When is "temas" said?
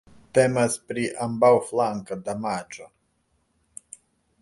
0.37-0.77